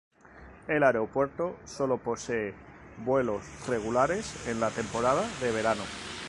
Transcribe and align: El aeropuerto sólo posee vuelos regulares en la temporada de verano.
El 0.67 0.81
aeropuerto 0.81 1.55
sólo 1.63 1.99
posee 1.99 2.55
vuelos 3.05 3.43
regulares 3.67 4.47
en 4.47 4.59
la 4.59 4.71
temporada 4.71 5.21
de 5.41 5.51
verano. 5.51 5.83